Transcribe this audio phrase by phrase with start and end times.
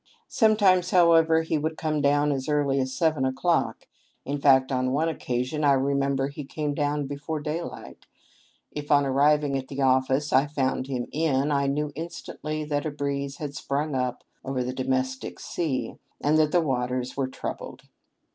[0.29, 3.85] Sometimes, however, he would come down as early as seven o'clock—
[4.25, 7.43] in fact, on one occasion I remember he came down THE LIFE OF LINCOLN.
[7.43, 8.05] 431 before daylight.
[8.71, 12.89] If, on arriving at the office, I found him in, I knew instantly that a
[12.89, 17.83] breeze had sprung up over the domestic sea, and that the waters were troubled.